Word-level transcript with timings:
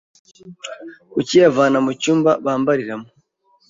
ukayivana 1.19 1.77
mu 1.85 1.91
cyumba 2.01 2.31
bambariramo 2.45 3.07